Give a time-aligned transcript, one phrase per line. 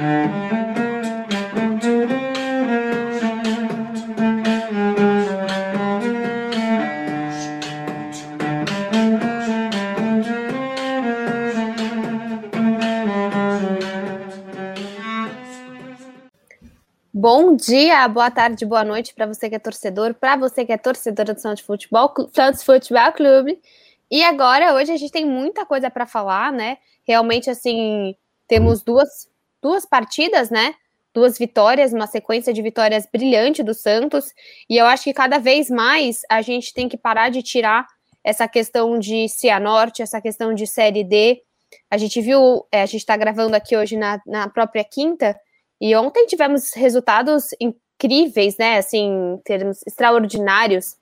[0.00, 0.08] Bom
[17.54, 21.34] dia, boa tarde, boa noite para você que é torcedor, para você que é torcedora
[21.34, 23.60] do Santos Futebol, Santos Futebol Clube.
[24.10, 26.78] E agora, hoje a gente tem muita coisa para falar, né?
[27.06, 28.16] Realmente, assim,
[28.48, 29.29] temos duas,
[29.62, 30.74] duas partidas, né?
[31.12, 34.32] Duas vitórias, uma sequência de vitórias brilhante do Santos.
[34.68, 37.86] E eu acho que cada vez mais a gente tem que parar de tirar
[38.22, 41.42] essa questão de Cianorte, essa questão de Série D.
[41.90, 45.38] A gente viu, é, a gente está gravando aqui hoje na, na própria quinta
[45.80, 48.78] e ontem tivemos resultados incríveis, né?
[48.78, 50.96] Assim, termos extraordinários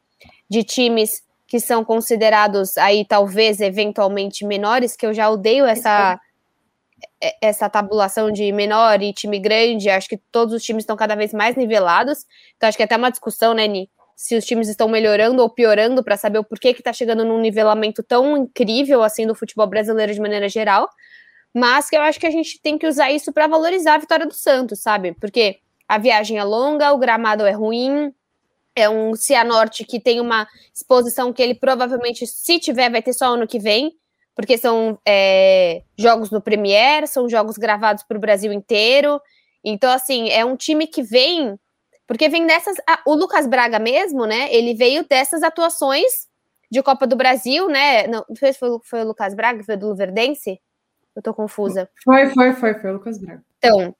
[0.49, 6.21] de times que são considerados aí talvez eventualmente menores, que eu já odeio essa
[7.41, 11.33] essa tabulação de menor e time grande, acho que todos os times estão cada vez
[11.33, 12.25] mais nivelados.
[12.57, 15.51] Então acho que é até uma discussão, né, Ni, se os times estão melhorando ou
[15.51, 19.67] piorando para saber o porquê que está chegando num nivelamento tão incrível assim do futebol
[19.67, 20.89] brasileiro de maneira geral
[21.55, 24.27] mas que eu acho que a gente tem que usar isso para valorizar a vitória
[24.27, 25.15] do Santos, sabe?
[25.15, 28.13] Porque a viagem é longa, o gramado é ruim,
[28.77, 33.35] é um Cianorte que tem uma exposição que ele provavelmente, se tiver, vai ter só
[33.35, 33.97] ano que vem,
[34.39, 39.21] porque são é, jogos no Premier, são jogos gravados para o Brasil inteiro.
[39.65, 41.59] Então, assim, é um time que vem.
[42.07, 42.77] Porque vem dessas.
[42.89, 44.55] Ah, o Lucas Braga mesmo, né?
[44.55, 46.29] Ele veio dessas atuações
[46.71, 48.07] de Copa do Brasil, né?
[48.07, 48.53] Não, foi,
[48.85, 50.61] foi o Lucas Braga, foi do Luverdense?
[51.17, 51.91] Eu tô confusa.
[52.05, 53.43] Foi, foi, foi, foi o Lucas Braga.
[53.59, 53.93] Então,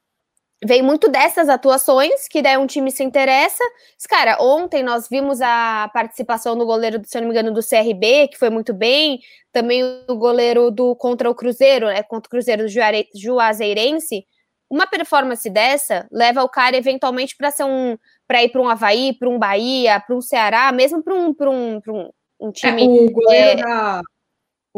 [0.63, 3.63] vem muito dessas atuações, que daí um time se interessa.
[4.09, 8.27] Cara, ontem nós vimos a participação do goleiro, se eu não me engano, do CRB,
[8.27, 9.19] que foi muito bem.
[9.51, 12.03] Também o goleiro do contra o Cruzeiro, né?
[12.03, 12.69] Contra o Cruzeiro do
[13.15, 14.25] Juazeirense.
[14.69, 19.13] Uma performance dessa leva o cara eventualmente para ser um para ir para um Havaí,
[19.17, 22.83] para um Bahia, para um Ceará, mesmo para um, um, um, um time.
[22.83, 24.01] É, o goleiro é, da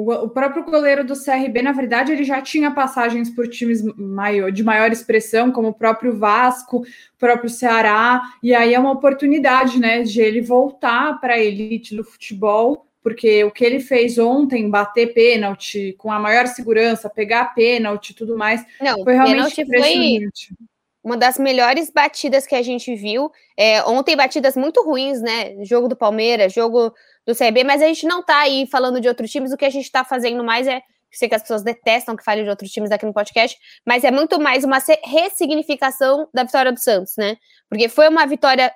[0.10, 4.64] o, próprio goleiro do CRB, na verdade, ele já tinha passagens por times maior, de
[4.64, 10.04] maior expressão, como o próprio Vasco, o próprio Ceará, e aí é uma oportunidade, né,
[10.04, 15.14] de ele voltar para a elite do futebol, porque o que ele fez ontem, bater
[15.14, 20.48] pênalti com a maior segurança, pegar pênalti e tudo mais, Não, foi realmente impressionante.
[20.48, 20.71] Foi
[21.04, 23.32] uma das melhores batidas que a gente viu.
[23.58, 25.64] É, ontem batidas muito ruins, né?
[25.64, 26.94] Jogo do Palmeiras, jogo
[27.26, 29.70] do CRB, mas a gente não tá aí falando de outros times, o que a
[29.70, 32.92] gente tá fazendo mais é sei que as pessoas detestam que fale de outros times
[32.92, 37.36] aqui no podcast, mas é muito mais uma ressignificação da vitória do Santos, né?
[37.70, 38.74] Porque foi uma vitória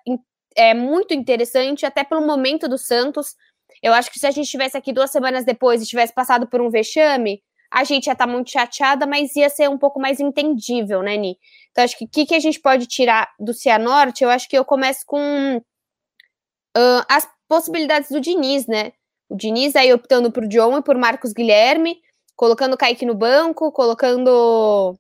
[0.56, 3.36] é, muito interessante, até pelo momento do Santos.
[3.82, 6.62] Eu acho que se a gente estivesse aqui duas semanas depois e tivesse passado por
[6.62, 7.42] um vexame,
[7.72, 11.18] a gente ia estar tá muito chateada, mas ia ser um pouco mais entendível, né,
[11.18, 11.38] Ni?
[11.72, 14.24] Então, acho que o que, que, a gente pode tirar do Cianorte?
[14.24, 18.94] Eu acho que eu começo com uh, as possibilidades do Diniz, né?
[19.30, 22.00] O Diniz aí optando por John e por Marcos Guilherme,
[22.36, 24.98] colocando o Kaique no banco, colocando.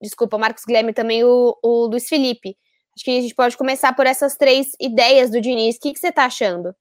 [0.00, 2.56] Desculpa, Marcos Guilherme também o, o Luiz Felipe.
[2.96, 5.76] Acho que a gente pode começar por essas três ideias do Diniz.
[5.76, 6.74] O que, que você está achando?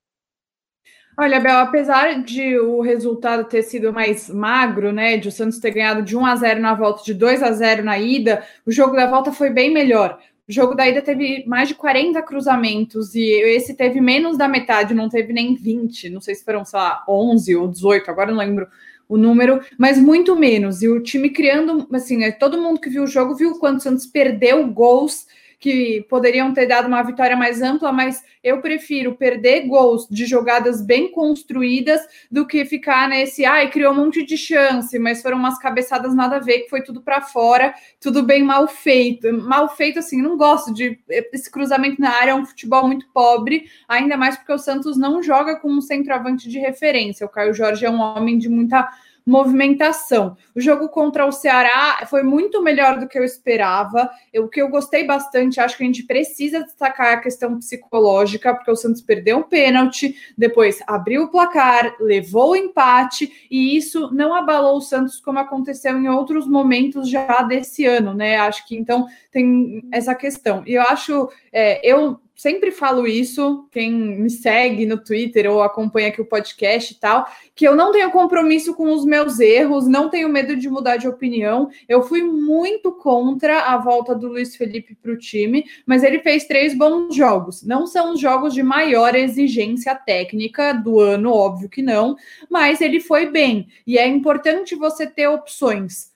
[1.15, 5.69] Olha, Bel, apesar de o resultado ter sido mais magro, né, de o Santos ter
[5.69, 8.95] ganhado de 1 a 0 na volta, de 2 a 0 na ida, o jogo
[8.95, 10.17] da volta foi bem melhor.
[10.49, 14.95] O jogo da ida teve mais de 40 cruzamentos e esse teve menos da metade,
[14.95, 18.39] não teve nem 20, não sei se foram, sei lá, 11 ou 18, agora não
[18.39, 18.67] lembro
[19.07, 20.81] o número, mas muito menos.
[20.81, 23.81] E o time criando, assim, é, todo mundo que viu o jogo viu quanto o
[23.81, 25.27] Santos perdeu gols
[25.63, 30.81] que poderiam ter dado uma vitória mais ampla, mas eu prefiro perder gols de jogadas
[30.81, 35.57] bem construídas do que ficar nesse, ai, criou um monte de chance, mas foram umas
[35.57, 39.31] cabeçadas nada a ver, que foi tudo para fora, tudo bem mal feito.
[39.31, 40.99] Mal feito, assim, não gosto de.
[41.07, 45.23] Esse cruzamento na área é um futebol muito pobre, ainda mais porque o Santos não
[45.23, 47.25] joga com um centroavante de referência.
[47.25, 48.85] O Caio Jorge é um homem de muita
[49.25, 50.35] movimentação.
[50.55, 54.09] O jogo contra o Ceará foi muito melhor do que eu esperava.
[54.31, 58.53] Eu, o que eu gostei bastante, acho que a gente precisa destacar a questão psicológica,
[58.53, 64.13] porque o Santos perdeu um pênalti, depois abriu o placar, levou o empate, e isso
[64.13, 68.37] não abalou o Santos como aconteceu em outros momentos já desse ano, né?
[68.37, 70.63] Acho que então tem essa questão.
[70.65, 76.09] E eu acho, é, eu sempre falo isso, quem me segue no Twitter ou acompanha
[76.09, 80.09] aqui o podcast e tal, que eu não tenho compromisso com os meus erros, não
[80.09, 81.69] tenho medo de mudar de opinião.
[81.87, 86.45] Eu fui muito contra a volta do Luiz Felipe para o time, mas ele fez
[86.45, 87.63] três bons jogos.
[87.63, 92.15] Não são os jogos de maior exigência técnica do ano, óbvio que não,
[92.49, 93.67] mas ele foi bem.
[93.85, 96.12] E é importante você ter opções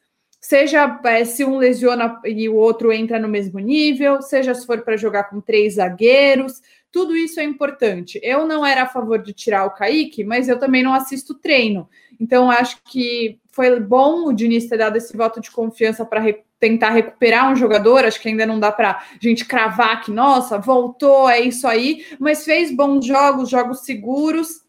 [0.47, 4.81] seja é, se um lesiona e o outro entra no mesmo nível, seja se for
[4.81, 8.17] para jogar com três zagueiros, tudo isso é importante.
[8.23, 11.89] Eu não era a favor de tirar o Kaique, mas eu também não assisto treino.
[12.17, 16.37] Então, acho que foi bom o Diniz ter dado esse voto de confiança para re
[16.57, 18.05] tentar recuperar um jogador.
[18.05, 22.05] Acho que ainda não dá para a gente cravar que, nossa, voltou, é isso aí,
[22.17, 24.61] mas fez bons jogos, jogos seguros.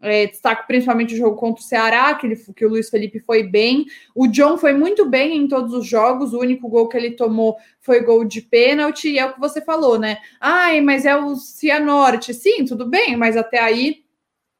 [0.00, 3.42] É, destaco principalmente o jogo contra o Ceará, que, ele, que o Luiz Felipe foi
[3.42, 3.86] bem.
[4.14, 6.32] O John foi muito bem em todos os jogos.
[6.32, 9.08] O único gol que ele tomou foi gol de pênalti.
[9.08, 10.18] E é o que você falou, né?
[10.40, 12.34] Ai, mas é o Cianorte.
[12.34, 14.04] Sim, tudo bem, mas até aí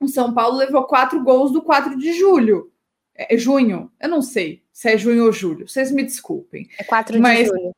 [0.00, 2.72] o São Paulo levou quatro gols do 4 de julho.
[3.14, 3.90] É, é junho?
[4.00, 5.68] Eu não sei se é junho ou julho.
[5.68, 6.68] Vocês me desculpem.
[6.78, 7.74] É 4 de julho.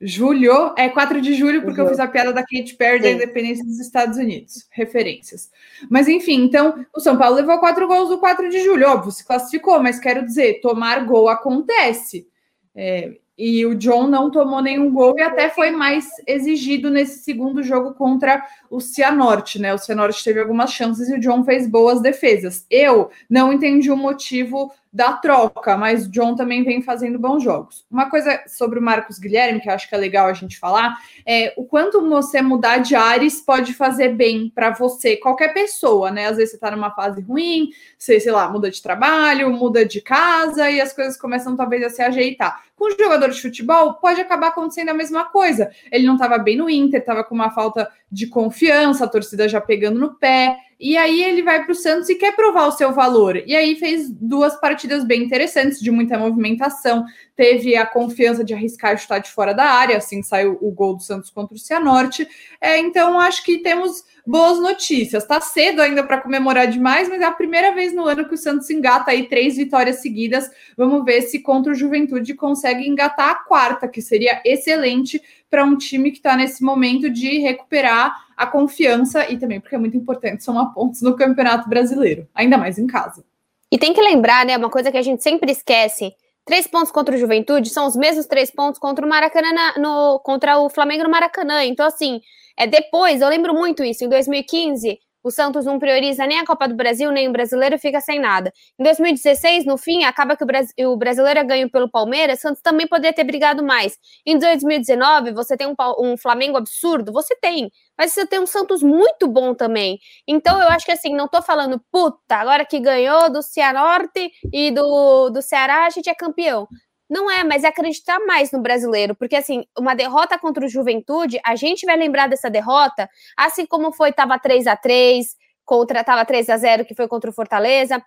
[0.00, 1.86] Julho, é 4 de julho, porque uhum.
[1.86, 4.66] eu fiz a piada da Kate Perry da independência dos Estados Unidos.
[4.70, 5.50] Referências.
[5.88, 8.88] Mas enfim, então o São Paulo levou quatro gols do 4 de julho.
[8.88, 12.28] Óbvio, se classificou, mas quero dizer, tomar gol acontece.
[12.74, 17.62] É, e o John não tomou nenhum gol e até foi mais exigido nesse segundo
[17.62, 19.74] jogo contra o Cianorte, né?
[19.74, 22.64] O Cianorte teve algumas chances e o John fez boas defesas.
[22.70, 27.84] Eu não entendi o motivo da troca, mas John também vem fazendo bons jogos.
[27.90, 30.96] Uma coisa sobre o Marcos Guilherme, que eu acho que é legal a gente falar,
[31.26, 36.28] é o quanto você mudar de ares pode fazer bem para você, qualquer pessoa, né?
[36.28, 40.00] Às vezes você tá numa fase ruim, você, sei lá, muda de trabalho, muda de
[40.00, 42.64] casa e as coisas começam talvez a se ajeitar.
[42.74, 45.70] Com o jogador de futebol, pode acabar acontecendo a mesma coisa.
[45.92, 49.60] Ele não estava bem no Inter, estava com uma falta de confiança, a torcida já
[49.60, 50.56] pegando no pé.
[50.78, 53.36] E aí ele vai para o Santos e quer provar o seu valor.
[53.46, 57.04] E aí fez duas partidas bem interessantes, de muita movimentação.
[57.36, 61.02] Teve a confiança de arriscar chutar de fora da área, assim saiu o gol do
[61.02, 62.26] Santos contra o Cianorte.
[62.58, 65.26] É, então acho que temos boas notícias.
[65.26, 68.38] Tá cedo ainda para comemorar demais, mas é a primeira vez no ano que o
[68.38, 70.50] Santos engata aí três vitórias seguidas.
[70.76, 75.76] Vamos ver se contra o Juventude consegue engatar a quarta, que seria excelente para um
[75.76, 80.42] time que está nesse momento de recuperar a confiança e também porque é muito importante
[80.42, 83.24] somar pontos no Campeonato Brasileiro, ainda mais em casa.
[83.70, 86.14] E tem que lembrar, né, uma coisa que a gente sempre esquece.
[86.46, 90.58] Três pontos contra o Juventude são os mesmos três pontos contra o Maracanã no, contra
[90.58, 91.64] o Flamengo no Maracanã.
[91.64, 92.20] Então, assim,
[92.56, 96.68] é depois, eu lembro muito isso, em 2015, o Santos não prioriza nem a Copa
[96.68, 98.52] do Brasil, nem o brasileiro fica sem nada.
[98.78, 102.62] Em 2016, no fim, acaba que o, Bras o brasileiro é ganho pelo Palmeiras, Santos
[102.62, 103.98] também poderia ter brigado mais.
[104.24, 107.12] Em 2019, você tem um, um Flamengo absurdo?
[107.12, 107.72] Você tem.
[107.98, 109.98] Mas você tem um Santos muito bom também.
[110.28, 114.70] Então, eu acho que assim, não tô falando, puta, agora que ganhou do Cianorte e
[114.70, 116.68] do, do Ceará, a gente é campeão.
[117.08, 121.40] Não é, mas é acreditar mais no brasileiro, porque assim, uma derrota contra o Juventude,
[121.44, 125.26] a gente vai lembrar dessa derrota, assim como foi, tava 3 a 3
[125.64, 128.02] contra, tava 3 a 0 que foi contra o Fortaleza.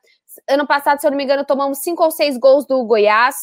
[0.50, 3.36] Ano passado, se eu não me engano, tomamos cinco ou seis gols do Goiás,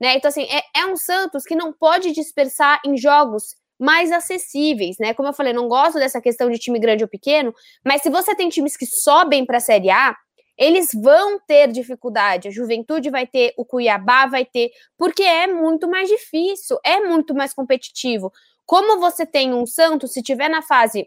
[0.00, 0.14] né?
[0.16, 5.14] Então, assim, é, é um Santos que não pode dispersar em jogos mais acessíveis, né?
[5.14, 7.54] Como eu falei, não gosto dessa questão de time grande ou pequeno,
[7.84, 10.16] mas se você tem times que sobem para a Série A,
[10.58, 12.48] eles vão ter dificuldade.
[12.48, 17.34] A Juventude vai ter, o Cuiabá vai ter, porque é muito mais difícil, é muito
[17.34, 18.32] mais competitivo.
[18.66, 21.06] Como você tem um Santos, se tiver na fase,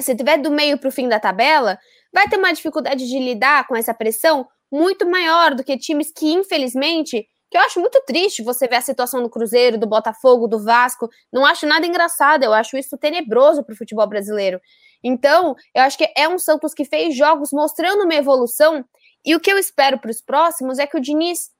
[0.00, 1.78] se tiver do meio para o fim da tabela,
[2.12, 6.32] vai ter uma dificuldade de lidar com essa pressão muito maior do que times que,
[6.32, 10.62] infelizmente, que eu acho muito triste você ver a situação do Cruzeiro, do Botafogo, do
[10.62, 11.08] Vasco.
[11.32, 14.60] Não acho nada engraçado, eu acho isso tenebroso para o futebol brasileiro.
[15.02, 18.84] Então, eu acho que é um Santos que fez jogos mostrando uma evolução.
[19.24, 21.50] E o que eu espero para os próximos é que o Diniz,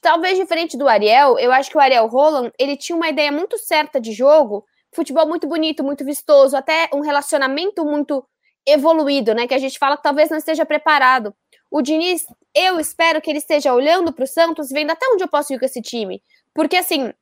[0.00, 3.58] talvez diferente do Ariel, eu acho que o Ariel Roland, ele tinha uma ideia muito
[3.58, 4.64] certa de jogo,
[4.94, 8.24] futebol muito bonito, muito vistoso, até um relacionamento muito
[8.66, 9.46] evoluído, né?
[9.46, 11.34] Que a gente fala que talvez não esteja preparado.
[11.70, 15.28] O Diniz, eu espero que ele esteja olhando para o Santos, vendo até onde eu
[15.28, 16.22] posso ir com esse time.
[16.54, 17.12] Porque, assim,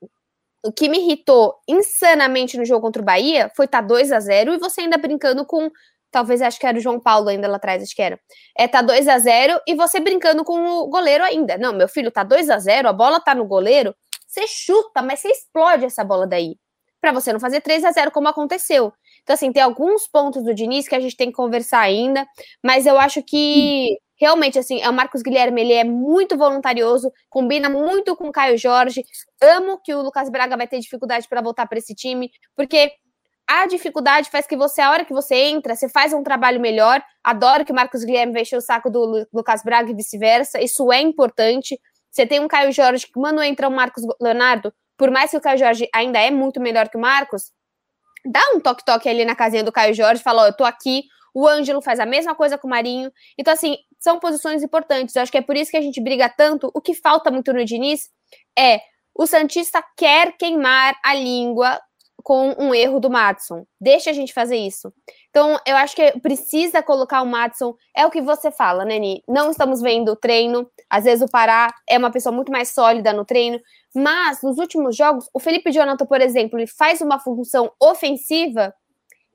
[0.64, 4.20] o que me irritou insanamente no jogo contra o Bahia foi estar tá 2 a
[4.20, 5.70] 0 e você ainda brincando com.
[6.10, 8.20] Talvez acho que era o João Paulo ainda lá atrás, acho que era.
[8.56, 11.56] É, tá 2 a 0 e você brincando com o goleiro ainda.
[11.58, 13.94] Não, meu filho, tá 2 a 0 a bola tá no goleiro.
[14.26, 16.56] Você chuta, mas você explode essa bola daí.
[17.00, 18.92] para você não fazer 3 a 0 como aconteceu.
[19.22, 22.26] Então, assim, tem alguns pontos do Diniz que a gente tem que conversar ainda,
[22.62, 27.68] mas eu acho que realmente, assim, é o Marcos Guilherme, ele é muito voluntarioso, combina
[27.68, 29.04] muito com o Caio Jorge.
[29.42, 32.92] Amo que o Lucas Braga vai ter dificuldade para voltar para esse time, porque
[33.48, 37.02] a dificuldade faz que você, a hora que você entra, você faz um trabalho melhor.
[37.24, 40.60] Adoro que o Marcos Guilherme encher o saco do Lucas Braga e vice-versa.
[40.62, 41.76] Isso é importante.
[42.08, 45.40] Você tem um Caio Jorge que, quando entra o Marcos Leonardo, por mais que o
[45.40, 47.50] Caio Jorge ainda é muito melhor que o Marcos,
[48.24, 51.02] dá um toque-toque ali na casinha do Caio Jorge, fala: Ó, oh, eu tô aqui,
[51.34, 53.10] o Ângelo faz a mesma coisa com o Marinho.
[53.38, 55.14] Então, assim, são posições importantes.
[55.14, 56.70] Eu acho que é por isso que a gente briga tanto.
[56.74, 58.10] O que falta muito no Diniz
[58.58, 58.80] é
[59.14, 61.80] o Santista quer queimar a língua
[62.22, 63.66] com um erro do Matson.
[63.80, 64.92] Deixa a gente fazer isso.
[65.30, 67.74] Então, eu acho que precisa colocar o Matson.
[67.96, 69.22] É o que você fala, Neni.
[69.28, 70.70] Não estamos vendo o treino.
[70.88, 73.60] Às vezes o Pará é uma pessoa muito mais sólida no treino.
[73.94, 78.72] Mas, nos últimos jogos, o Felipe Jonathan, por exemplo, ele faz uma função ofensiva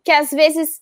[0.04, 0.80] que às vezes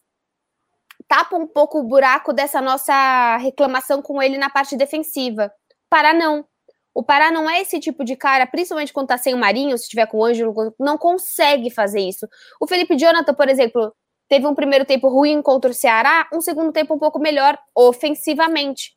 [1.08, 5.52] tapa um pouco o buraco dessa nossa reclamação com ele na parte defensiva.
[5.90, 6.46] Pará não.
[6.94, 9.90] O Pará não é esse tipo de cara, principalmente quando tá sem o Marinho, se
[9.90, 12.26] tiver com o Ângelo, não consegue fazer isso.
[12.60, 13.94] O Felipe Jonathan, por exemplo,
[14.30, 18.94] teve um primeiro tempo ruim contra o Ceará, um segundo tempo um pouco melhor ofensivamente.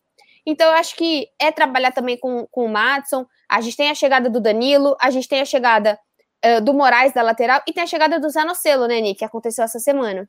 [0.47, 3.27] Então, eu acho que é trabalhar também com, com o Matson.
[3.51, 5.99] A gente tem a chegada do Danilo, a gente tem a chegada
[6.45, 9.65] uh, do Moraes da lateral e tem a chegada do Zanocelo, né, Nick, que aconteceu
[9.65, 10.29] essa semana.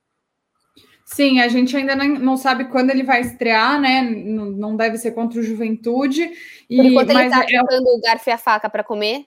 [1.11, 4.01] Sim, a gente ainda não, sabe quando ele vai estrear, né?
[4.01, 6.31] Não, deve ser contra o Juventude.
[6.69, 7.61] E, Por enquanto ele tá é...
[7.61, 9.25] o garfo e a faca para comer.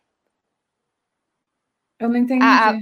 [1.98, 2.44] Eu não entendi.
[2.44, 2.78] A,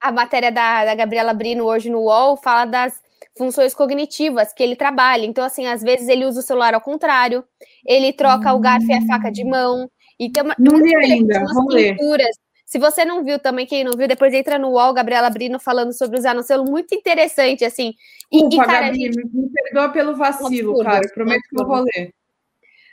[0.00, 3.02] a matéria da, da Gabriela Brino hoje no UOL fala das
[3.36, 5.26] funções cognitivas que ele trabalha.
[5.26, 7.44] Então, assim, às vezes ele usa o celular ao contrário,
[7.86, 8.56] ele troca hum.
[8.56, 9.90] o garfo e a faca de mão.
[10.18, 12.26] E tem uma, não vi ainda, vamos pinturas.
[12.26, 15.58] ler se você não viu também, quem não viu, depois entra no UOL, Gabriela Brino
[15.58, 17.94] falando sobre usar no selo, muito interessante, assim.
[18.30, 19.24] E, Ufa, e cara, Gabi, gente...
[19.24, 21.56] me perdoa pelo vacilo, absurdo, cara, prometo absurdo.
[21.56, 22.14] que eu vou ler.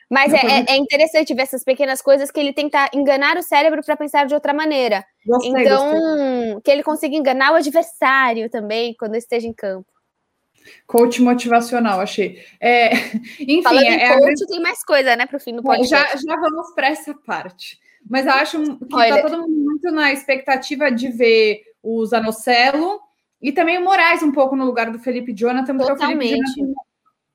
[0.10, 3.84] Mas é, é, é, interessante ver essas pequenas coisas que ele tenta enganar o cérebro
[3.84, 5.04] para pensar de outra maneira.
[5.26, 6.62] Gostei, então, gostei.
[6.64, 9.92] que ele consiga enganar o adversário também quando esteja em campo.
[10.88, 12.42] Coach motivacional, achei.
[12.62, 12.92] É,
[13.42, 14.48] enfim, Falando em é, coach, a...
[14.48, 15.90] tem mais coisa, né, para o fim do podcast.
[15.90, 17.84] Já, já vamos para essa parte.
[18.08, 23.00] Mas acho que está todo mundo muito na expectativa de ver o Zanocelo
[23.42, 26.34] e também o Moraes um pouco no lugar do Felipe Jonathan, porque Totalmente.
[26.34, 26.86] o Felipe Jonathan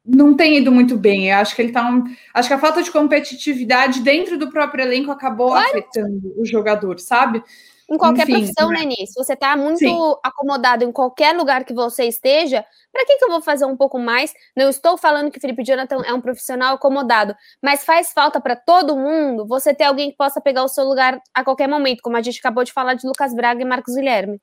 [0.05, 1.31] não tem ido muito bem.
[1.31, 1.89] Eu acho que ele tá.
[1.89, 2.05] Um...
[2.35, 5.69] Acho que a falta de competitividade dentro do próprio elenco acabou claro.
[5.69, 7.43] afetando o jogador, sabe?
[7.91, 9.15] Em qualquer Enfim, profissão, né, Nisso?
[9.17, 10.15] Você está muito Sim.
[10.23, 13.99] acomodado em qualquer lugar que você esteja, para que, que eu vou fazer um pouco
[13.99, 14.33] mais?
[14.57, 18.55] Não estou falando que o Felipe Jonathan é um profissional acomodado, mas faz falta para
[18.55, 22.17] todo mundo você ter alguém que possa pegar o seu lugar a qualquer momento, como
[22.17, 24.41] a gente acabou de falar de Lucas Braga e Marcos Guilherme.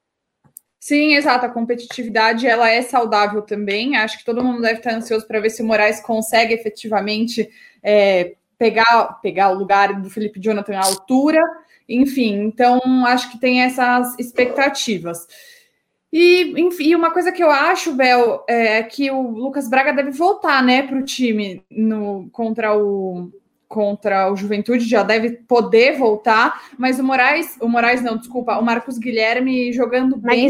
[0.79, 1.45] Sim, exato.
[1.45, 3.95] A competitividade ela é saudável também.
[3.95, 7.49] Acho que todo mundo deve estar ansioso para ver se o Moraes consegue efetivamente
[7.81, 11.41] é, pegar, pegar o lugar do Felipe Jonathan à altura.
[11.87, 15.27] Enfim, então acho que tem essas expectativas.
[16.11, 20.63] E, enfim, uma coisa que eu acho, Bel, é que o Lucas Braga deve voltar,
[20.63, 23.31] né, para o time no, contra o
[23.67, 28.63] contra o Juventude, já deve poder voltar, mas o Moraes, o Moraes não, desculpa, o
[28.63, 30.49] Marcos Guilherme jogando bem.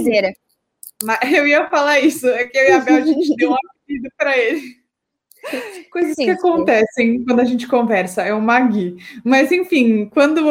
[1.36, 4.10] Eu ia falar isso, é que eu e a Bel, a gente deu um apelido
[4.16, 4.62] para ele.
[5.92, 7.26] Coisas sim, que acontecem sim.
[7.26, 8.98] quando a gente conversa, é o Magui.
[9.24, 10.44] Mas, enfim, quando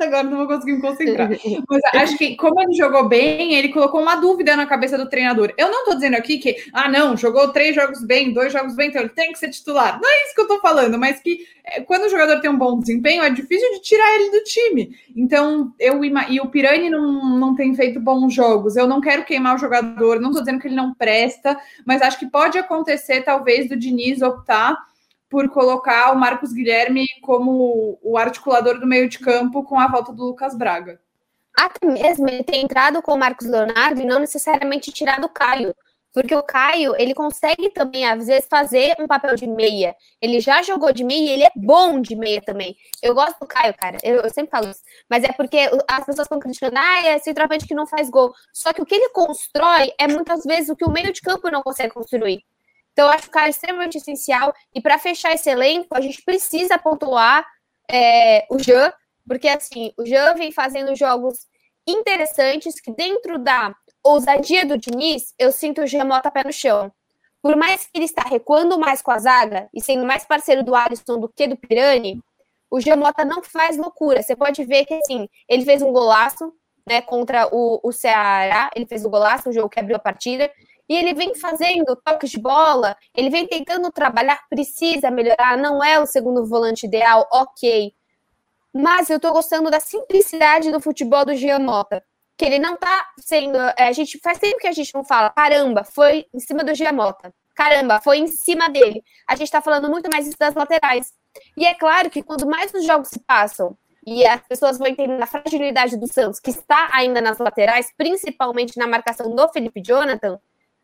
[0.00, 1.28] Agora não vou conseguir me concentrar.
[1.68, 5.52] Mas acho que, como ele jogou bem, ele colocou uma dúvida na cabeça do treinador.
[5.56, 8.88] Eu não tô dizendo aqui que, ah, não, jogou três jogos bem, dois jogos bem,
[8.88, 10.00] então ele tem que ser titular.
[10.00, 12.58] Não é isso que eu tô falando, mas que é, quando o jogador tem um
[12.58, 14.96] bom desempenho, é difícil de tirar ele do time.
[15.14, 18.76] Então, eu e o Pirani não, não tem feito bons jogos.
[18.76, 22.18] Eu não quero queimar o jogador, não tô dizendo que ele não presta, mas acho
[22.18, 24.76] que pode acontecer, talvez, do Diniz optar
[25.30, 30.12] por colocar o Marcos Guilherme como o articulador do meio de campo com a volta
[30.12, 31.00] do Lucas Braga.
[31.56, 35.74] Até mesmo ele ter entrado com o Marcos Leonardo e não necessariamente tirado o Caio.
[36.12, 39.94] Porque o Caio, ele consegue também, às vezes, fazer um papel de meia.
[40.20, 42.76] Ele já jogou de meia e ele é bom de meia também.
[43.00, 43.96] Eu gosto do Caio, cara.
[44.02, 44.80] Eu, eu sempre falo isso.
[45.08, 48.34] Mas é porque as pessoas estão criticando, ah, é centroavante que não faz gol.
[48.52, 51.48] Só que o que ele constrói é muitas vezes o que o meio de campo
[51.48, 52.44] não consegue construir.
[53.00, 54.54] Então, eu acho o cara extremamente essencial.
[54.74, 57.46] E para fechar esse elenco, a gente precisa pontuar
[57.90, 58.92] é, o Jean,
[59.26, 61.46] porque assim, o Jean vem fazendo jogos
[61.86, 66.92] interessantes que dentro da ousadia do Diniz, eu sinto o Jean Mota pé no chão.
[67.40, 70.74] Por mais que ele está recuando mais com a zaga e sendo mais parceiro do
[70.74, 72.22] Alisson do que do Pirani,
[72.70, 74.22] o Jean Mota não faz loucura.
[74.22, 76.52] Você pode ver que assim, ele fez um golaço
[76.86, 80.52] né, contra o, o Ceará, ele fez o golaço, o jogo que abriu a partida,
[80.90, 86.00] e ele vem fazendo toques de bola, ele vem tentando trabalhar, precisa melhorar, não é
[86.00, 87.94] o segundo volante ideal, ok.
[88.74, 92.02] Mas eu tô gostando da simplicidade do futebol do Giamota.
[92.36, 93.56] Que ele não tá sendo.
[93.78, 96.74] É, a gente faz tempo que a gente não fala, caramba, foi em cima do
[96.74, 97.32] Giamota.
[97.54, 99.04] Caramba, foi em cima dele.
[99.28, 101.12] A gente tá falando muito mais isso das laterais.
[101.56, 105.22] E é claro que quando mais os jogos se passam e as pessoas vão entendendo
[105.22, 110.40] a fragilidade do Santos, que está ainda nas laterais, principalmente na marcação do Felipe Jonathan,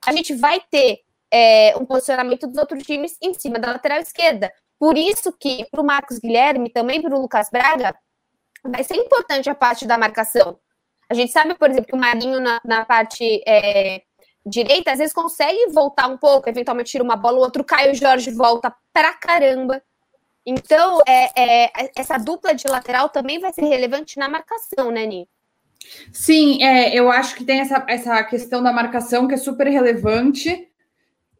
[0.06, 4.52] a gente vai ter é, um posicionamento dos outros times em cima da lateral esquerda.
[4.78, 7.94] Por isso que para o Marcos Guilherme, também para o Lucas Braga,
[8.64, 10.58] vai ser importante a parte da marcação.
[11.08, 14.02] A gente sabe, por exemplo, que o Marinho na, na parte é,
[14.44, 17.94] direita às vezes consegue voltar um pouco, eventualmente tira uma bola, o outro cai, o
[17.94, 19.82] Jorge volta pra caramba.
[20.44, 25.28] Então, é, é, essa dupla de lateral também vai ser relevante na marcação, né, Ni?
[26.12, 30.68] Sim, é, eu acho que tem essa, essa questão da marcação que é super relevante.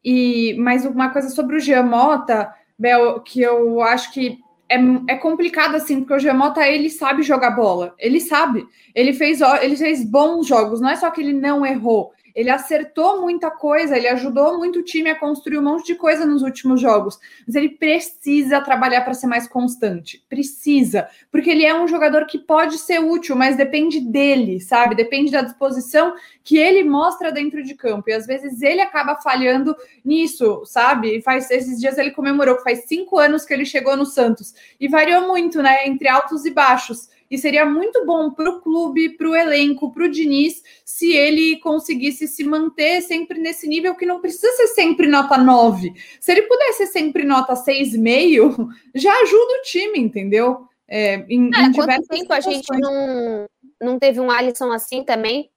[0.05, 4.39] E mais uma coisa sobre o Giamota, Bel, que eu acho que
[4.69, 4.77] é,
[5.09, 9.77] é complicado assim, porque o Giamota ele sabe jogar bola, ele sabe, ele fez, ele
[9.77, 14.09] fez bons jogos, não é só que ele não errou, ele acertou muita coisa, ele
[14.09, 17.71] ajudou muito o time a construir um monte de coisa nos últimos jogos, mas ele
[17.71, 20.23] precisa trabalhar para ser mais constante.
[20.29, 24.95] Precisa, porque ele é um jogador que pode ser útil, mas depende dele, sabe?
[24.95, 26.15] Depende da disposição
[26.45, 28.11] que ele mostra dentro de campo.
[28.11, 29.75] E às vezes ele acaba falhando
[30.05, 31.17] nisso, sabe?
[31.17, 34.55] E faz esses dias ele comemorou que faz cinco anos que ele chegou no Santos
[34.79, 35.87] e variou muito, né?
[35.87, 37.09] Entre altos e baixos.
[37.31, 41.59] E seria muito bom para o clube, para o elenco, para o Diniz, se ele
[41.59, 45.93] conseguisse se manter sempre nesse nível que não precisa ser sempre nota 9.
[46.21, 50.69] Se ele pudesse ser sempre nota 6,5, já ajuda o time, entendeu?
[50.89, 53.47] É, em, é, em quanto tempo a gente não,
[53.81, 55.51] não teve um Alisson assim também?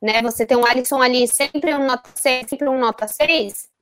[0.00, 0.22] Né?
[0.22, 3.74] Você tem um Alisson ali sempre um nota 6, sempre um nota 6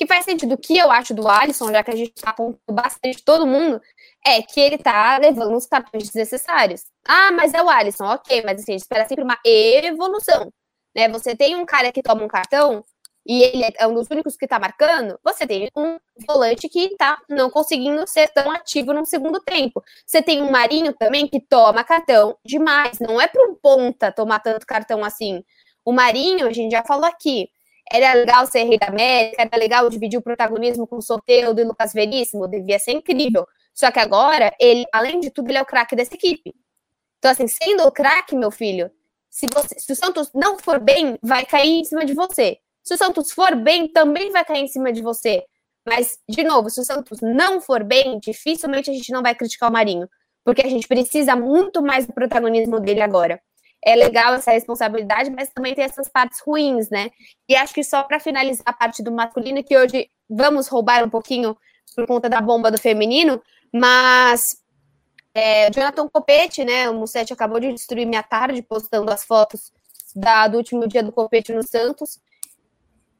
[0.00, 0.54] que faz sentido.
[0.54, 3.82] O que eu acho do Alisson, já que a gente está com bastante todo mundo,
[4.24, 6.84] é que ele tá levando uns cartões desnecessários.
[7.06, 10.52] Ah, mas é o Alisson, ok, mas assim, a gente espera sempre uma evolução.
[10.94, 11.08] Né?
[11.08, 12.84] Você tem um cara que toma um cartão
[13.26, 17.20] e ele é um dos únicos que tá marcando, você tem um volante que tá
[17.28, 19.82] não conseguindo ser tão ativo no segundo tempo.
[20.06, 22.98] Você tem um Marinho também que toma cartão demais.
[22.98, 25.44] Não é para um ponta tomar tanto cartão assim.
[25.84, 27.48] O Marinho, a gente já falou aqui,
[27.92, 31.64] era legal ser rei da América, era legal dividir o protagonismo com o Soteldo e
[31.64, 33.46] Lucas Veríssimo, devia ser incrível.
[33.80, 36.54] Só que agora, ele, além de tudo, ele é o craque dessa equipe.
[37.18, 38.90] Então, assim, sendo o craque, meu filho,
[39.30, 42.58] se, você, se o Santos não for bem, vai cair em cima de você.
[42.84, 45.42] Se o Santos for bem, também vai cair em cima de você.
[45.88, 49.70] Mas, de novo, se o Santos não for bem, dificilmente a gente não vai criticar
[49.70, 50.06] o Marinho.
[50.44, 53.40] Porque a gente precisa muito mais do protagonismo dele agora
[53.82, 57.10] é legal essa responsabilidade, mas também tem essas partes ruins, né?
[57.48, 61.08] E acho que só para finalizar a parte do masculino, que hoje vamos roubar um
[61.08, 61.56] pouquinho
[61.96, 64.60] por conta da bomba do feminino, mas
[65.34, 66.88] é, Jonathan Copete, né?
[66.90, 69.72] O Mussetti acabou de destruir minha tarde postando as fotos
[70.14, 72.18] da, do último dia do Copete no Santos.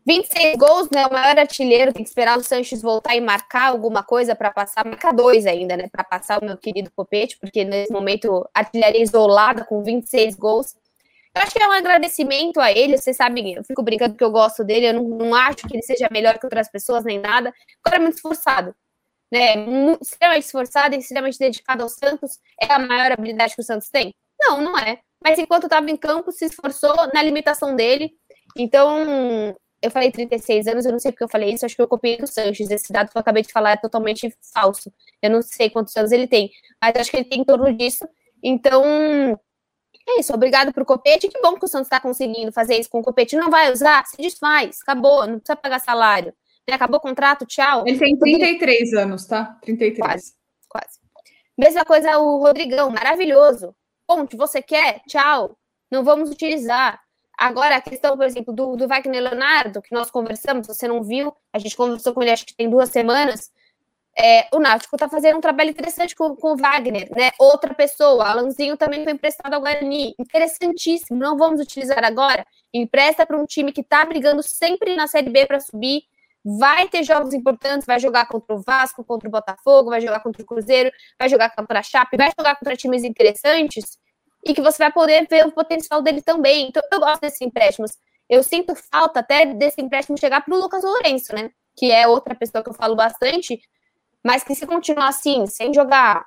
[0.06, 1.06] 26 gols, né?
[1.06, 4.84] O maior artilheiro, tem que esperar o Sanches voltar e marcar alguma coisa para passar,
[4.84, 5.88] marcar dois ainda, né?
[5.88, 10.74] Para passar o meu querido Copete, porque nesse momento artilharia isolada com 26 gols.
[11.32, 14.32] Eu acho que é um agradecimento a ele, vocês sabem, eu fico brincando que eu
[14.32, 17.54] gosto dele, eu não, não acho que ele seja melhor que outras pessoas nem nada.
[17.84, 18.74] Agora é muito esforçado,
[19.30, 19.54] né?
[20.00, 22.38] Extremamente esforçado e extremamente dedicado ao Santos.
[22.60, 24.14] É a maior habilidade que o Santos tem?
[24.38, 25.00] Não, não é.
[25.22, 28.12] Mas enquanto estava em campo, se esforçou na limitação dele.
[28.56, 31.88] Então, eu falei 36 anos, eu não sei porque eu falei isso, acho que eu
[31.88, 32.70] copiei do Sanches.
[32.70, 34.92] Esse dado que eu acabei de falar é totalmente falso.
[35.22, 36.50] Eu não sei quantos anos ele tem,
[36.82, 38.06] mas acho que ele tem em torno disso.
[38.42, 38.82] Então,
[40.08, 40.32] é isso.
[40.34, 41.28] Obrigado pro Copete.
[41.28, 43.36] Que bom que o Santos está conseguindo fazer isso com o Copete.
[43.36, 44.04] Não vai usar?
[44.06, 44.78] Se desfaz.
[44.82, 45.26] Acabou.
[45.26, 46.34] Não precisa pagar salário.
[46.68, 47.84] Acabou o contrato, tchau.
[47.86, 49.58] Ele tem 33 anos, tá?
[49.62, 49.98] 33.
[49.98, 50.34] Quase,
[50.68, 50.98] quase.
[51.56, 53.74] Mesma coisa o Rodrigão, maravilhoso.
[54.06, 55.00] Ponte, você quer?
[55.06, 55.56] Tchau.
[55.90, 57.00] Não vamos utilizar.
[57.36, 61.34] Agora, a questão, por exemplo, do, do Wagner Leonardo, que nós conversamos, você não viu,
[61.52, 63.50] a gente conversou com ele acho que tem duas semanas.
[64.18, 67.30] É, o Náutico está fazendo um trabalho interessante com, com o Wagner, né?
[67.38, 70.14] Outra pessoa, Alanzinho também foi emprestado ao Guarani.
[70.18, 72.46] Interessantíssimo, não vamos utilizar agora.
[72.74, 76.02] Empresta para um time que está brigando sempre na Série B para subir.
[76.44, 80.42] Vai ter jogos importantes, vai jogar contra o Vasco, contra o Botafogo, vai jogar contra
[80.42, 83.98] o Cruzeiro, vai jogar contra a Chape, vai jogar contra times interessantes
[84.44, 86.68] e que você vai poder ver o potencial dele também.
[86.68, 87.92] Então, eu gosto desses empréstimos.
[88.28, 91.50] Eu sinto falta até desse empréstimo chegar para o Lucas Lourenço, né?
[91.76, 93.60] Que é outra pessoa que eu falo bastante,
[94.24, 96.24] mas que se continuar assim, sem jogar,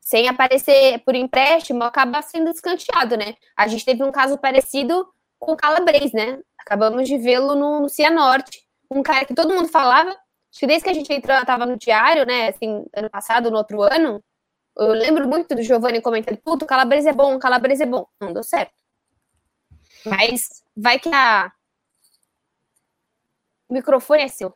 [0.00, 3.34] sem aparecer por empréstimo, acaba sendo escanteado, né?
[3.56, 5.08] A gente teve um caso parecido
[5.38, 6.38] com o Calabres, né?
[6.58, 10.84] Acabamos de vê-lo no, no Cianorte, um cara que todo mundo falava, acho que desde
[10.84, 12.48] que a gente entrou, estava no diário, né?
[12.48, 14.22] Assim, ano passado, no outro ano,
[14.76, 18.06] eu lembro muito do Giovanni comentando, puto, Calabresa é bom, Calabresa é bom.
[18.20, 18.72] Não deu certo.
[20.04, 21.52] Mas vai que a.
[23.68, 24.52] O microfone é seu.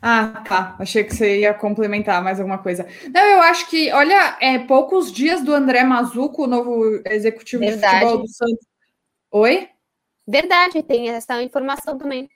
[0.00, 0.76] Ah, tá.
[0.78, 2.86] Achei que você ia complementar mais alguma coisa.
[3.12, 7.94] Não, eu acho que, olha, é poucos dias do André Mazuco, o novo executivo Verdade.
[7.94, 8.66] de futebol do Santos.
[9.32, 9.68] Oi?
[10.28, 12.28] Verdade, tem essa informação também.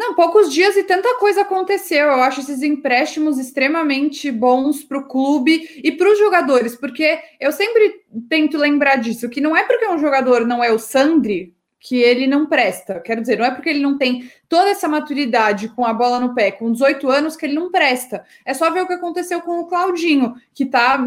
[0.00, 2.06] Não, poucos dias e tanta coisa aconteceu.
[2.06, 7.52] Eu acho esses empréstimos extremamente bons para o clube e para os jogadores, porque eu
[7.52, 11.96] sempre tento lembrar disso, que não é porque um jogador não é o Sandri, que
[11.96, 13.00] ele não presta.
[13.00, 16.34] Quero dizer, não é porque ele não tem toda essa maturidade com a bola no
[16.34, 18.22] pé, com 18 anos, que ele não presta.
[18.44, 21.02] É só ver o que aconteceu com o Claudinho, que está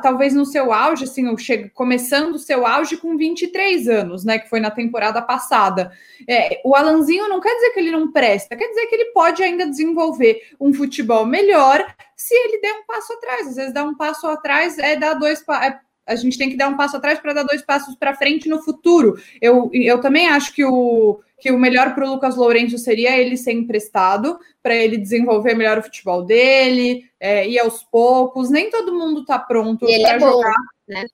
[0.00, 4.38] talvez no seu auge, assim, chego, começando o seu auge com 23 anos, né?
[4.38, 5.90] Que foi na temporada passada.
[6.28, 9.42] É, o Alanzinho não quer dizer que ele não presta, quer dizer que ele pode
[9.42, 11.84] ainda desenvolver um futebol melhor
[12.16, 13.48] se ele der um passo atrás.
[13.48, 15.44] Às vezes, dar um passo atrás é dar dois.
[15.48, 18.48] É, a gente tem que dar um passo atrás para dar dois passos para frente
[18.48, 19.16] no futuro.
[19.40, 23.36] Eu, eu também acho que o, que o melhor para o Lucas Lourenço seria ele
[23.36, 28.50] ser emprestado para ele desenvolver melhor o futebol dele, é, ir aos poucos.
[28.50, 30.54] Nem todo mundo está pronto para é jogar.
[30.54, 31.04] Bom, né?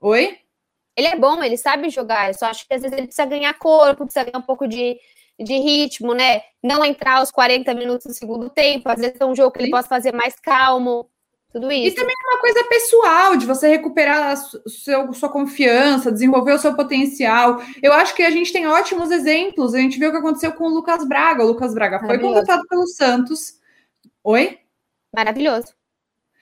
[0.00, 0.38] Oi?
[0.96, 2.28] Ele é bom, ele sabe jogar.
[2.28, 4.98] Eu só acho que às vezes ele precisa ganhar corpo, precisa ganhar um pouco de,
[5.38, 6.42] de ritmo, né?
[6.62, 8.88] Não entrar aos 40 minutos do segundo tempo.
[8.88, 11.08] Às vezes é um jogo que ele possa fazer mais calmo.
[11.52, 11.88] Tudo isso.
[11.88, 16.58] E também é uma coisa pessoal, de você recuperar a seu, sua confiança, desenvolver o
[16.58, 17.62] seu potencial.
[17.82, 19.74] Eu acho que a gente tem ótimos exemplos.
[19.74, 21.42] A gente viu o que aconteceu com o Lucas Braga.
[21.42, 23.58] O Lucas Braga foi contratado pelo Santos.
[24.22, 24.58] Oi?
[25.14, 25.77] Maravilhoso.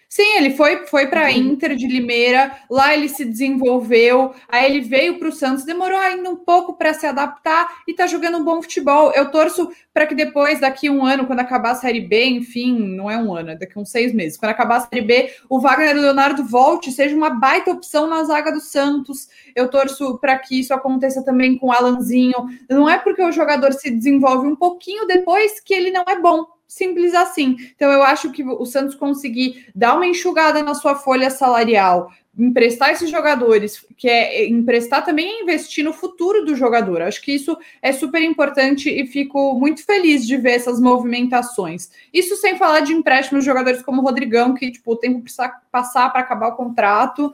[0.08, 1.36] Sim, ele foi, foi para a uhum.
[1.36, 6.30] Inter de Limeira, lá ele se desenvolveu, aí ele veio para o Santos, demorou ainda
[6.30, 9.12] um pouco para se adaptar e está jogando um bom futebol.
[9.12, 13.10] Eu torço para que depois, daqui um ano, quando acabar a Série B, enfim, não
[13.10, 15.96] é um ano, é daqui uns seis meses, quando acabar a Série B, o Wagner
[15.96, 19.28] Leonardo volte, seja uma baita opção na zaga do Santos.
[19.54, 22.46] Eu torço para que isso aconteça também com o Alanzinho.
[22.70, 26.55] Não é porque o jogador se desenvolve um pouquinho depois que ele não é bom
[26.76, 27.56] simples assim.
[27.74, 32.90] Então, eu acho que o Santos conseguir dar uma enxugada na sua folha salarial, emprestar
[32.90, 37.00] esses jogadores, que é emprestar também é investir no futuro do jogador.
[37.00, 41.90] Acho que isso é super importante e fico muito feliz de ver essas movimentações.
[42.12, 45.50] Isso sem falar de empréstimos de jogadores como o Rodrigão, que tipo, o tempo precisa
[45.72, 47.32] passar para acabar o contrato,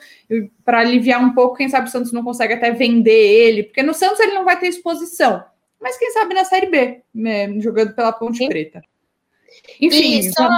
[0.64, 3.92] para aliviar um pouco, quem sabe o Santos não consegue até vender ele, porque no
[3.92, 5.44] Santos ele não vai ter exposição.
[5.80, 8.48] Mas quem sabe na Série B, né, jogando pela Ponte Sim.
[8.48, 8.80] Preta.
[9.80, 10.48] Enfim, e só,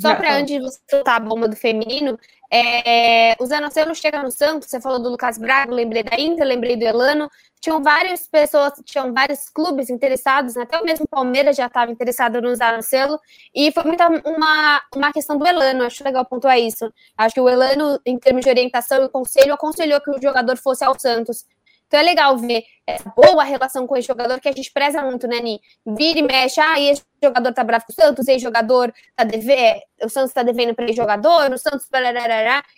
[0.00, 2.18] só para antes de você soltar a bomba do feminino,
[2.50, 6.76] é, o Zanocelo chega no Santos, você falou do Lucas Braga, lembrei da Inter, lembrei
[6.76, 10.62] do Elano, tinham várias pessoas, tinham vários clubes interessados, né?
[10.62, 13.18] até o mesmo Palmeiras já estava interessado no Zanocelo,
[13.54, 16.90] e foi muita uma, uma questão do Elano, acho legal pontuar isso.
[17.16, 20.84] Acho que o Elano, em termos de orientação e conselho, aconselhou que o jogador fosse
[20.84, 21.44] ao Santos.
[21.88, 25.26] Então é legal ver essa boa relação com esse jogador que a gente preza muito,
[25.26, 25.58] né, Ni?
[25.86, 29.80] Vira e mexe, ah, esse jogador tá bravo com o Santos, esse jogador tá devendo,
[30.02, 31.88] o Santos tá devendo para jogador, o Santos.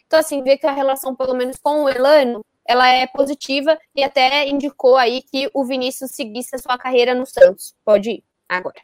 [0.07, 4.05] Então, assim, ver que a relação, pelo menos com o Elano, ela é positiva e
[4.05, 7.75] até indicou aí que o Vinícius seguisse a sua carreira no Santos.
[7.85, 8.81] Pode ir agora.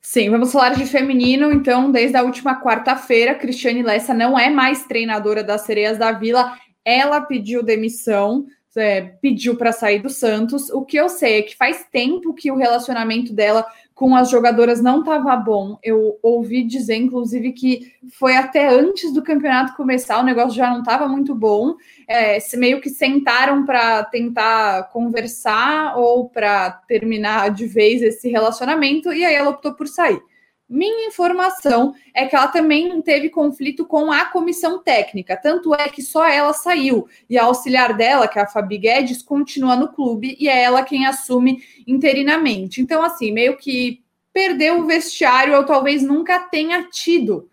[0.00, 1.52] Sim, vamos falar de feminino.
[1.52, 6.54] Então, desde a última quarta-feira, Cristiane Lessa não é mais treinadora das Sereias da Vila.
[6.84, 8.46] Ela pediu demissão
[8.78, 10.70] é, pediu para sair do Santos.
[10.70, 14.80] O que eu sei é que faz tempo que o relacionamento dela com as jogadoras
[14.80, 15.76] não estava bom.
[15.82, 20.80] Eu ouvi dizer, inclusive, que foi até antes do campeonato começar, o negócio já não
[20.80, 21.74] estava muito bom.
[22.06, 29.24] É, meio que sentaram para tentar conversar ou para terminar de vez esse relacionamento, e
[29.24, 30.22] aí ela optou por sair.
[30.68, 36.02] Minha informação é que ela também teve conflito com a comissão técnica, tanto é que
[36.02, 40.36] só ela saiu e a auxiliar dela, que é a Fabi Guedes, continua no clube
[40.38, 42.82] e é ela quem assume interinamente.
[42.82, 47.48] Então, assim, meio que perdeu o vestiário, ou talvez nunca tenha tido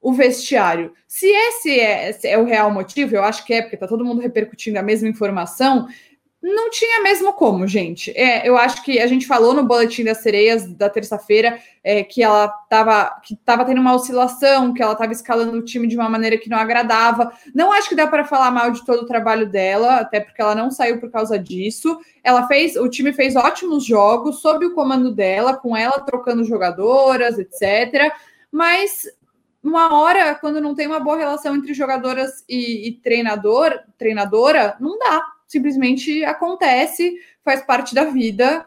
[0.00, 0.92] o vestiário.
[1.06, 4.04] Se esse é, esse é, o real motivo, eu acho que é, porque está todo
[4.04, 5.86] mundo repercutindo a mesma informação,
[6.42, 8.10] não tinha mesmo como, gente.
[8.16, 12.22] É, eu acho que a gente falou no boletim das sereias da terça-feira é, que
[12.22, 16.08] ela estava que tava tendo uma oscilação, que ela estava escalando o time de uma
[16.08, 17.30] maneira que não agradava.
[17.54, 20.54] Não acho que dá para falar mal de todo o trabalho dela, até porque ela
[20.54, 21.98] não saiu por causa disso.
[22.24, 27.38] Ela fez, o time fez ótimos jogos sob o comando dela, com ela trocando jogadoras,
[27.38, 28.14] etc.
[28.50, 29.06] Mas
[29.62, 34.98] uma hora, quando não tem uma boa relação entre jogadoras e, e treinador, treinadora, não
[34.98, 37.12] dá simplesmente acontece,
[37.44, 38.64] faz parte da vida.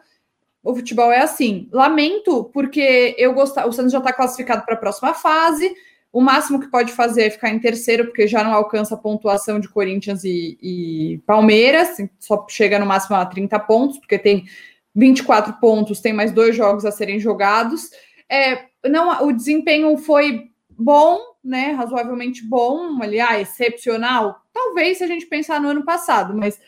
[0.61, 1.69] O futebol é assim.
[1.71, 3.67] Lamento, porque eu gostava.
[3.67, 5.73] O Santos já está classificado para a próxima fase.
[6.11, 9.59] O máximo que pode fazer é ficar em terceiro, porque já não alcança a pontuação
[9.59, 14.45] de Corinthians e, e Palmeiras, só chega no máximo a 30 pontos, porque tem
[14.93, 17.89] 24 pontos, tem mais dois jogos a serem jogados.
[18.29, 21.71] É, não, o desempenho foi bom, né?
[21.71, 24.42] Razoavelmente bom, aliás, excepcional.
[24.63, 26.59] Talvez se a gente pensar no ano passado, mas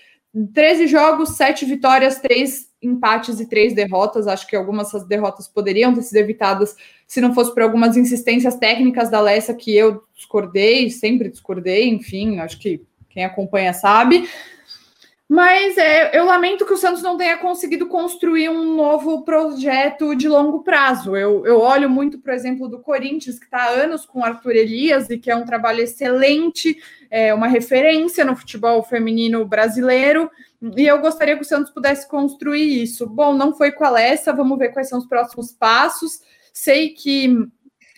[0.54, 4.28] 13 jogos, 7 vitórias, 3 empates e três derrotas.
[4.28, 6.76] Acho que algumas dessas derrotas poderiam ter sido evitadas
[7.08, 12.40] se não fosse por algumas insistências técnicas da Lessa que eu discordei, sempre discordei, enfim,
[12.40, 14.28] acho que quem acompanha sabe.
[15.28, 20.30] Mas é, eu lamento que o Santos não tenha conseguido construir um novo projeto de
[20.30, 21.16] longo prazo.
[21.16, 25.10] Eu, eu olho muito, por exemplo, do Corinthians, que está há anos com Arthur Elias
[25.10, 26.78] e que é um trabalho excelente,
[27.10, 30.30] é uma referência no futebol feminino brasileiro.
[30.78, 33.08] E eu gostaria que o Santos pudesse construir isso.
[33.08, 36.22] Bom, não foi com a Alessa, vamos ver quais são os próximos passos.
[36.54, 37.36] Sei que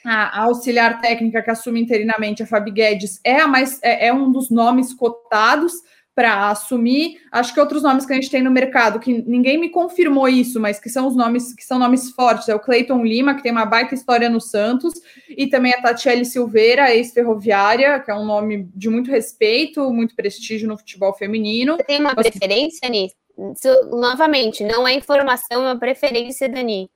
[0.05, 4.31] a, auxiliar técnica que assume interinamente a Fabi Guedes é, a mais, é, é um
[4.31, 5.73] dos nomes cotados
[6.17, 7.21] para assumir.
[7.31, 10.59] Acho que outros nomes que a gente tem no mercado, que ninguém me confirmou isso,
[10.59, 13.51] mas que são os nomes que são nomes fortes, é o Cleiton Lima, que tem
[13.51, 14.95] uma baita história no Santos,
[15.29, 20.67] e também a Tatiele Silveira, ex-ferroviária, que é um nome de muito respeito, muito prestígio
[20.67, 21.75] no futebol feminino.
[21.75, 23.13] Você tem uma preferência nisso?
[23.91, 26.89] Novamente, não é informação, é uma preferência, Dani.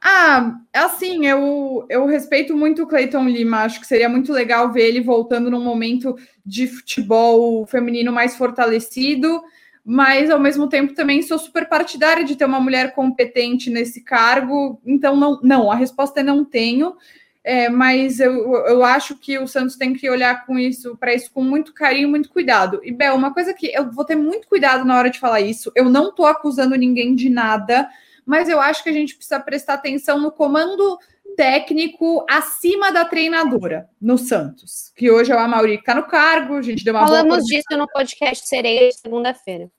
[0.00, 4.86] Ah, assim, eu, eu respeito muito o Cleiton Lima, acho que seria muito legal ver
[4.86, 9.42] ele voltando num momento de futebol feminino mais fortalecido,
[9.84, 14.80] mas ao mesmo tempo também sou super partidária de ter uma mulher competente nesse cargo,
[14.86, 16.94] então não, não a resposta é não tenho,
[17.42, 21.30] é, mas eu, eu acho que o Santos tem que olhar com isso para isso
[21.32, 22.80] com muito carinho, muito cuidado.
[22.84, 25.72] E Bel, uma coisa que eu vou ter muito cuidado na hora de falar isso,
[25.74, 27.88] eu não estou acusando ninguém de nada
[28.28, 30.98] mas eu acho que a gente precisa prestar atenção no comando
[31.34, 36.56] técnico acima da treinadora no Santos, que hoje é o Amauri que está no cargo,
[36.56, 39.70] a gente deu uma Falamos disso no podcast Sereia de segunda-feira.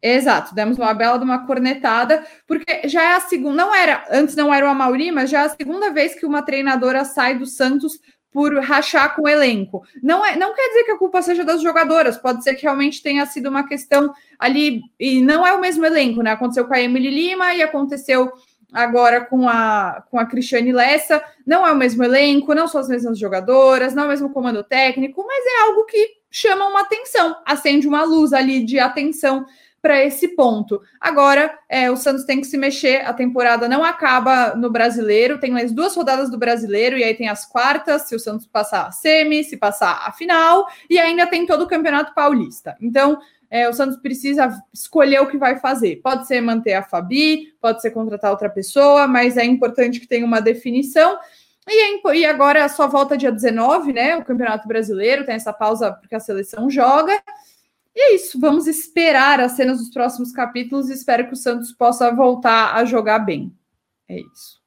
[0.00, 4.36] Exato, demos uma bela de uma cornetada, porque já é a segunda, não era, antes
[4.36, 7.44] não era o Amauri, mas já é a segunda vez que uma treinadora sai do
[7.44, 7.98] Santos
[8.32, 9.82] por rachar com o elenco.
[10.02, 13.02] Não, é, não quer dizer que a culpa seja das jogadoras, pode ser que realmente
[13.02, 16.32] tenha sido uma questão ali, e não é o mesmo elenco, né?
[16.32, 18.30] Aconteceu com a Emily Lima e aconteceu
[18.72, 21.22] agora com a, com a Cristiane Lessa.
[21.46, 24.62] Não é o mesmo elenco, não são as mesmas jogadoras, não é o mesmo comando
[24.62, 29.46] técnico, mas é algo que chama uma atenção, acende uma luz ali de atenção
[29.86, 30.82] para esse ponto.
[31.00, 35.52] Agora, é, o Santos tem que se mexer, a temporada não acaba no brasileiro, tem
[35.52, 38.90] mais duas rodadas do brasileiro, e aí tem as quartas, se o Santos passar a
[38.90, 42.76] semi, se passar a final, e ainda tem todo o campeonato paulista.
[42.80, 46.00] Então, é, o Santos precisa escolher o que vai fazer.
[46.02, 50.26] Pode ser manter a Fabi, pode ser contratar outra pessoa, mas é importante que tenha
[50.26, 51.16] uma definição.
[51.68, 54.16] E, é, e agora só volta dia 19, né?
[54.16, 57.22] O Campeonato Brasileiro tem essa pausa porque a seleção joga.
[57.96, 61.72] E é isso, vamos esperar as cenas dos próximos capítulos e espero que o Santos
[61.72, 63.50] possa voltar a jogar bem.
[64.06, 64.60] É isso.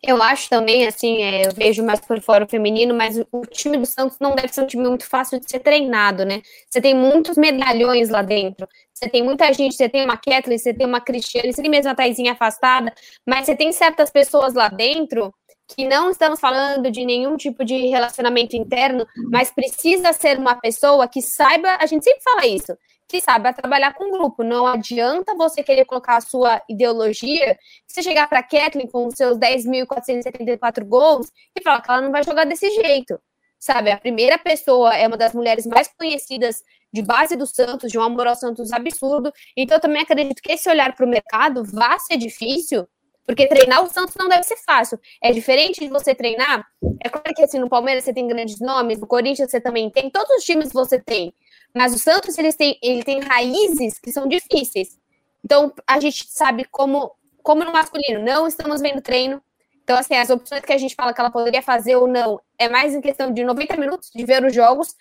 [0.00, 3.76] Eu acho também, assim, é, eu vejo mais por fora o feminino, mas o time
[3.76, 6.40] do Santos não deve ser um time muito fácil de ser treinado, né?
[6.70, 8.68] Você tem muitos medalhões lá dentro.
[8.94, 11.90] Você tem muita gente, você tem uma Kathleen, você tem uma Cristiane, você tem mesmo
[11.90, 12.94] a Taizinha afastada,
[13.26, 15.34] mas você tem certas pessoas lá dentro
[15.68, 21.08] que não estamos falando de nenhum tipo de relacionamento interno, mas precisa ser uma pessoa
[21.08, 22.76] que saiba, a gente sempre fala isso,
[23.08, 24.42] que saiba trabalhar com grupo.
[24.42, 29.38] Não adianta você querer colocar a sua ideologia, você chegar para a Kathleen com seus
[29.38, 33.18] 10.474 gols e falar que ela não vai jogar desse jeito.
[33.58, 37.98] Sabe, a primeira pessoa é uma das mulheres mais conhecidas de base do Santos, de
[37.98, 39.32] um amor ao Santos absurdo.
[39.56, 42.86] Então, eu também acredito que esse olhar para o mercado vai ser difícil,
[43.26, 44.98] porque treinar o Santos não deve ser fácil.
[45.22, 46.64] É diferente de você treinar.
[47.02, 50.08] É claro que assim, no Palmeiras você tem grandes nomes, no Corinthians você também tem,
[50.08, 51.34] todos os times você tem.
[51.74, 54.98] Mas o Santos eles têm, ele tem raízes que são difíceis.
[55.44, 57.12] Então a gente sabe como,
[57.42, 59.42] como no masculino, não estamos vendo treino.
[59.82, 62.68] Então, assim, as opções que a gente fala que ela poderia fazer ou não é
[62.68, 64.96] mais em questão de 90 minutos de ver os jogos.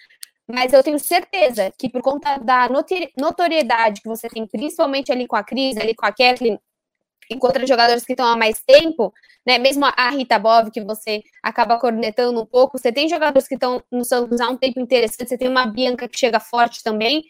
[0.48, 2.70] Mas eu tenho certeza que por conta da
[3.18, 6.60] notoriedade que você tem, principalmente ali com a Cris, ali com a Kathleen,
[7.30, 9.14] encontra jogadores que estão há mais tempo,
[9.46, 9.58] né?
[9.58, 13.84] Mesmo a Rita Bov, que você acaba cornetando um pouco, você tem jogadores que estão
[13.92, 17.24] no Santos há um tempo interessante, você tem uma Bianca que chega forte também.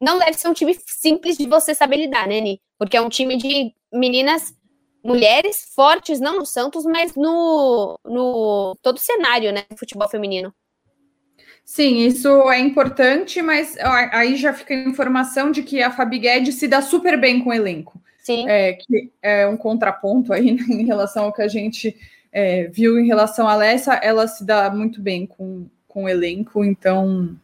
[0.00, 2.60] Não deve ser um time simples de você saber lidar, né, Ni?
[2.78, 4.52] Porque é um time de meninas,
[5.04, 10.52] mulheres fortes, não no Santos, mas no, no todo o cenário, né, futebol feminino.
[11.64, 13.76] Sim, isso é importante, mas
[14.12, 17.50] aí já fica a informação de que a Fabi Guedes se dá super bem com
[17.50, 18.02] o elenco.
[18.22, 18.48] Sim.
[18.48, 21.96] É, que é um contraponto aí né, em relação ao que a gente
[22.32, 26.64] é, viu em relação a Alessa, ela se dá muito bem com, com o elenco,
[26.64, 27.36] então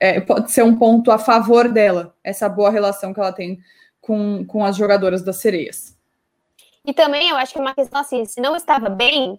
[0.00, 3.62] é, pode ser um ponto a favor dela, essa boa relação que ela tem
[4.00, 5.96] com, com as jogadoras das sereias.
[6.84, 9.38] E também eu acho que é uma questão assim, se não estava bem,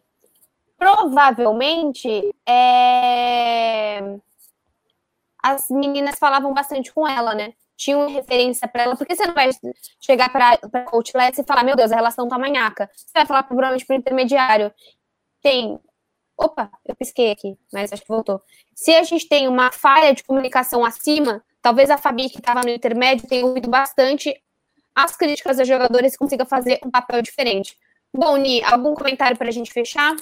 [0.78, 4.16] provavelmente é...
[5.42, 7.54] as meninas falavam bastante com ela, né?
[7.82, 9.50] Tinha uma referência para ela, porque você não vai
[10.00, 10.60] chegar para
[11.16, 12.88] Lessa e falar, meu Deus, a relação tá manhaca.
[12.96, 14.72] Você vai falar provavelmente para o intermediário.
[15.42, 15.80] Tem.
[16.38, 18.40] Opa, eu pisquei aqui, mas acho que voltou.
[18.76, 22.70] Se a gente tem uma falha de comunicação acima, talvez a Fabi, que estava no
[22.70, 24.40] intermédio, tenha ouvido bastante
[24.94, 27.76] as críticas dos jogadores e consiga fazer um papel diferente.
[28.14, 30.16] Bom, Ni, algum comentário para a gente fechar?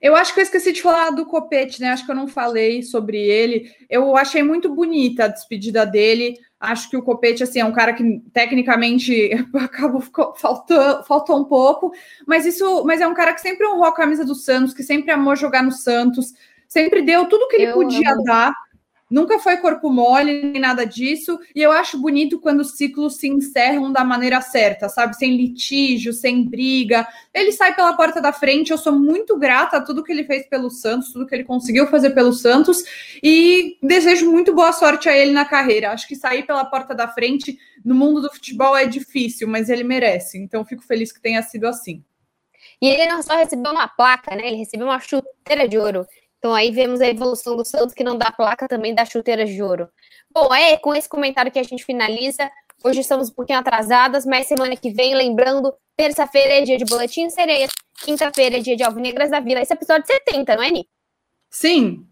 [0.00, 1.90] Eu acho que eu esqueci de falar do Copete, né?
[1.90, 3.70] Acho que eu não falei sobre ele.
[3.88, 6.38] Eu achei muito bonita a despedida dele.
[6.62, 10.00] Acho que o Copete, assim, é um cara que tecnicamente acabou
[10.36, 11.92] faltou, faltou um pouco,
[12.24, 15.10] mas isso, mas é um cara que sempre honrou a camisa do Santos, que sempre
[15.10, 16.32] amou jogar no Santos,
[16.68, 18.22] sempre deu tudo que ele eu podia amo.
[18.22, 18.54] dar
[19.12, 21.38] nunca foi corpo mole nem nada disso.
[21.54, 25.14] E eu acho bonito quando os ciclos se encerram da maneira certa, sabe?
[25.16, 27.06] Sem litígio, sem briga.
[27.32, 28.70] Ele sai pela porta da frente.
[28.70, 31.86] Eu sou muito grata a tudo que ele fez pelo Santos, tudo que ele conseguiu
[31.86, 32.82] fazer pelo Santos.
[33.22, 35.92] E desejo muito boa sorte a ele na carreira.
[35.92, 39.84] Acho que sair pela porta da frente no mundo do futebol é difícil, mas ele
[39.84, 40.38] merece.
[40.38, 42.02] Então fico feliz que tenha sido assim.
[42.80, 44.46] E ele não só recebeu uma placa, né?
[44.46, 46.06] Ele recebeu uma chuteira de ouro.
[46.42, 49.62] Então aí vemos a evolução do Santos, que não dá placa também dá chuteiras de
[49.62, 49.88] ouro.
[50.28, 52.50] Bom, é com esse comentário que a gente finaliza.
[52.82, 57.30] Hoje estamos um pouquinho atrasadas, mas semana que vem, lembrando, terça-feira é dia de Boletim
[57.30, 57.68] Sereia,
[58.02, 59.60] quinta-feira é dia de Alvinegras da Vila.
[59.60, 60.88] Esse é episódio 70, não é, Ni?
[61.48, 62.04] Sim.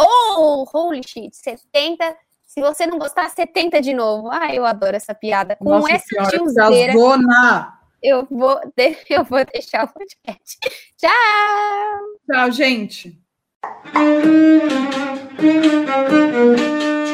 [0.00, 2.16] Oh, holy shit, 70.
[2.46, 4.30] Se você não gostar, 70 de novo.
[4.32, 5.54] Ah, eu adoro essa piada.
[5.56, 6.34] Com Nossa essa senhora,
[8.02, 8.58] eu vou,
[9.10, 10.58] eu vou deixar o podcast.
[10.96, 11.10] Tchau!
[12.26, 13.25] Tchau, gente!
[13.62, 14.24] Thank
[15.34, 17.05] you.